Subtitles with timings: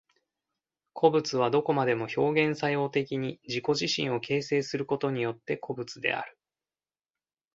[0.95, 6.39] 個物はどこまでも表現作用的に自己自身を形成することによって個物である。